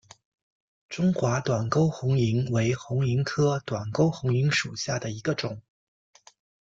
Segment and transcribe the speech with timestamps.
[0.89, 5.61] 中华短沟红萤为红萤科短沟红萤属下的一个种。